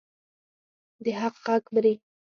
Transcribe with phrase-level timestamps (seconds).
[1.03, 1.93] د حق غږ مري؟